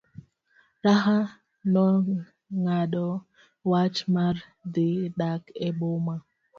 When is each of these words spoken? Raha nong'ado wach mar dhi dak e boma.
Raha 0.85 1.17
nong'ado 1.73 3.07
wach 3.71 3.97
mar 4.13 4.35
dhi 4.73 4.87
dak 5.19 5.41
e 5.67 5.69
boma. 5.77 6.15